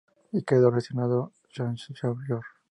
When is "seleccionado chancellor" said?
0.71-2.41